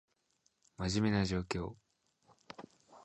[0.79, 1.75] 真面目な状況